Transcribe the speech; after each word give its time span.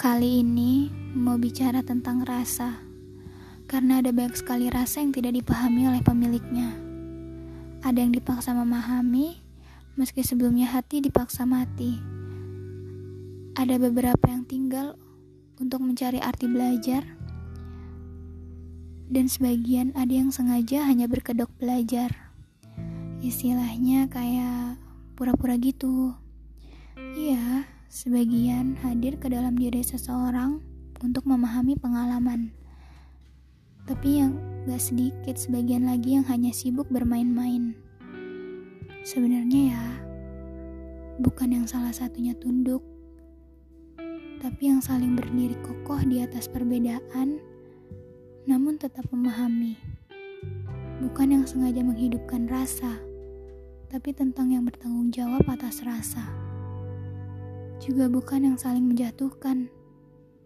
Kali 0.00 0.40
ini 0.40 0.88
mau 1.12 1.36
bicara 1.36 1.84
tentang 1.84 2.24
rasa, 2.24 2.80
karena 3.68 4.00
ada 4.00 4.08
banyak 4.16 4.32
sekali 4.32 4.72
rasa 4.72 5.04
yang 5.04 5.12
tidak 5.12 5.36
dipahami 5.36 5.92
oleh 5.92 6.00
pemiliknya. 6.00 6.72
Ada 7.84 8.08
yang 8.08 8.16
dipaksa 8.16 8.56
memahami, 8.56 9.36
meski 10.00 10.24
sebelumnya 10.24 10.72
hati 10.72 11.04
dipaksa 11.04 11.44
mati. 11.44 12.00
Ada 13.60 13.76
beberapa 13.76 14.24
yang 14.24 14.48
tinggal 14.48 14.96
untuk 15.60 15.84
mencari 15.84 16.16
arti 16.16 16.48
belajar, 16.48 17.04
dan 19.12 19.28
sebagian 19.28 19.92
ada 19.92 20.16
yang 20.16 20.32
sengaja 20.32 20.88
hanya 20.88 21.12
berkedok 21.12 21.52
belajar. 21.60 22.32
Istilahnya 23.20 24.08
kayak 24.08 24.80
pura-pura 25.12 25.60
gitu. 25.60 26.16
Iya, 26.96 27.68
Sebagian 27.90 28.78
hadir 28.86 29.18
ke 29.18 29.26
dalam 29.26 29.58
diri 29.58 29.82
seseorang 29.82 30.62
untuk 31.02 31.26
memahami 31.26 31.74
pengalaman. 31.74 32.54
Tapi 33.82 34.22
yang 34.22 34.38
gak 34.70 34.78
sedikit 34.78 35.34
sebagian 35.34 35.90
lagi 35.90 36.14
yang 36.14 36.22
hanya 36.30 36.54
sibuk 36.54 36.86
bermain-main. 36.86 37.74
Sebenarnya 39.02 39.74
ya, 39.74 39.84
bukan 41.18 41.50
yang 41.50 41.66
salah 41.66 41.90
satunya 41.90 42.30
tunduk, 42.38 42.78
tapi 44.38 44.70
yang 44.70 44.78
saling 44.78 45.18
berdiri 45.18 45.58
kokoh 45.58 45.98
di 46.06 46.22
atas 46.22 46.46
perbedaan, 46.46 47.42
namun 48.46 48.78
tetap 48.78 49.02
memahami. 49.10 49.74
Bukan 51.02 51.42
yang 51.42 51.42
sengaja 51.42 51.82
menghidupkan 51.82 52.46
rasa, 52.46 53.02
tapi 53.90 54.14
tentang 54.14 54.54
yang 54.54 54.62
bertanggung 54.62 55.10
jawab 55.10 55.42
atas 55.50 55.82
rasa 55.82 56.49
juga 57.80 58.12
bukan 58.12 58.52
yang 58.52 58.56
saling 58.60 58.84
menjatuhkan, 58.84 59.72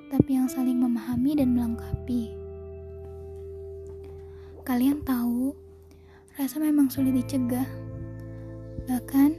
tapi 0.07 0.39
yang 0.39 0.47
saling 0.47 0.79
memahami 0.79 1.35
dan 1.35 1.51
melengkapi. 1.51 2.31
Kalian 4.63 5.03
tahu, 5.03 5.53
rasa 6.39 6.63
memang 6.63 6.87
sulit 6.89 7.13
dicegah. 7.19 7.67
Bahkan 8.87 9.35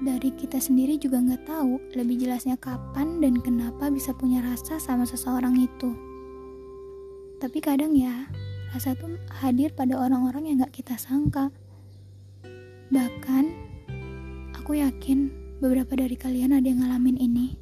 dari 0.00 0.32
kita 0.32 0.56
sendiri 0.62 0.96
juga 0.96 1.20
nggak 1.20 1.44
tahu 1.44 1.76
lebih 1.98 2.22
jelasnya 2.22 2.56
kapan 2.56 3.20
dan 3.20 3.36
kenapa 3.42 3.90
bisa 3.92 4.14
punya 4.14 4.40
rasa 4.40 4.78
sama 4.78 5.04
seseorang 5.04 5.58
itu. 5.58 5.90
Tapi 7.42 7.58
kadang 7.58 7.92
ya, 7.92 8.30
rasa 8.70 8.94
tuh 8.94 9.18
hadir 9.42 9.74
pada 9.74 9.98
orang-orang 9.98 10.48
yang 10.48 10.56
nggak 10.62 10.80
kita 10.80 10.94
sangka. 10.96 11.50
Bahkan, 12.94 13.44
aku 14.54 14.78
yakin 14.78 15.39
beberapa 15.60 15.92
dari 15.92 16.16
kalian 16.16 16.56
ada 16.56 16.64
yang 16.64 16.80
ngalamin 16.80 17.20
ini. 17.20 17.60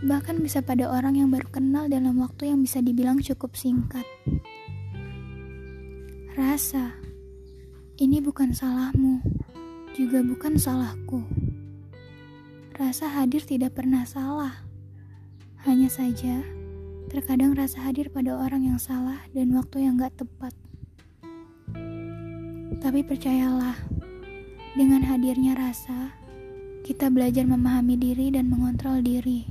Bahkan 0.00 0.40
bisa 0.40 0.62
pada 0.62 0.88
orang 0.88 1.18
yang 1.18 1.28
baru 1.28 1.50
kenal 1.50 1.90
dalam 1.90 2.16
waktu 2.22 2.54
yang 2.54 2.62
bisa 2.62 2.80
dibilang 2.80 3.20
cukup 3.20 3.58
singkat. 3.58 4.06
Rasa, 6.38 6.96
ini 8.00 8.22
bukan 8.22 8.54
salahmu, 8.54 9.20
juga 9.92 10.24
bukan 10.24 10.56
salahku. 10.56 11.20
Rasa 12.78 13.12
hadir 13.12 13.44
tidak 13.44 13.76
pernah 13.76 14.08
salah. 14.08 14.64
Hanya 15.68 15.92
saja, 15.92 16.40
terkadang 17.12 17.52
rasa 17.52 17.84
hadir 17.84 18.08
pada 18.08 18.40
orang 18.40 18.64
yang 18.64 18.80
salah 18.80 19.20
dan 19.36 19.52
waktu 19.52 19.84
yang 19.84 20.00
gak 20.00 20.16
tepat. 20.16 20.56
Tapi 22.80 23.04
percayalah, 23.04 23.76
dengan 24.78 25.02
hadirnya 25.02 25.58
rasa, 25.58 26.14
kita 26.86 27.10
belajar 27.10 27.42
memahami 27.42 27.98
diri 27.98 28.30
dan 28.30 28.46
mengontrol 28.46 29.02
diri. 29.02 29.42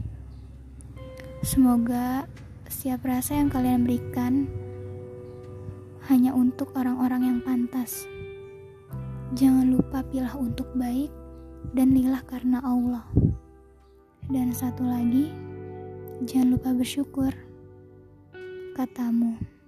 Semoga 1.44 2.24
setiap 2.72 3.04
rasa 3.04 3.36
yang 3.36 3.52
kalian 3.52 3.84
berikan 3.84 4.48
hanya 6.08 6.32
untuk 6.32 6.72
orang-orang 6.72 7.28
yang 7.28 7.40
pantas. 7.44 8.08
Jangan 9.36 9.76
lupa 9.76 10.08
pilah 10.08 10.40
untuk 10.40 10.72
baik 10.80 11.12
dan 11.76 11.92
lilah 11.92 12.24
karena 12.24 12.64
Allah. 12.64 13.04
Dan 14.32 14.56
satu 14.56 14.88
lagi, 14.88 15.28
jangan 16.24 16.56
lupa 16.56 16.72
bersyukur. 16.72 17.36
Katamu. 18.74 19.59